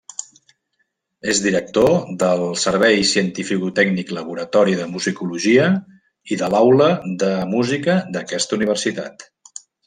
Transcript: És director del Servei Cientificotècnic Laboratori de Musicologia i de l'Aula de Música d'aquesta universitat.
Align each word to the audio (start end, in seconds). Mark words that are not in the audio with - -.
És 1.33 1.41
director 1.45 1.91
del 2.23 2.41
Servei 2.61 3.03
Cientificotècnic 3.09 4.13
Laboratori 4.19 4.73
de 4.79 4.87
Musicologia 4.95 5.69
i 6.37 6.39
de 6.43 6.51
l'Aula 6.55 6.89
de 7.27 7.31
Música 7.53 8.01
d'aquesta 8.17 8.61
universitat. 8.63 9.29